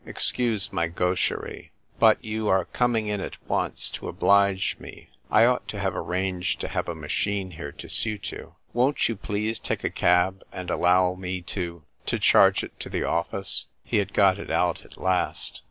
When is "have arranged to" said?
5.79-6.69